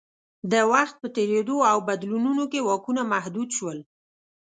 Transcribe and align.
د 0.51 0.53
وخت 0.71 0.95
په 1.01 1.07
تېرېدو 1.17 1.57
او 1.71 1.77
بدلونونو 1.89 2.43
کې 2.51 2.59
واکونه 2.67 3.01
محدود 3.13 3.49
شول 3.57 3.79